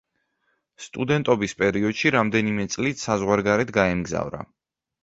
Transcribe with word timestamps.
სტუდენტობის 0.85 1.53
პერიოდში 1.59 2.13
რამდენიმე 2.17 2.67
წლით 2.79 3.05
საზღვარგარეთ 3.07 3.79
გაემგზავრა. 3.79 4.47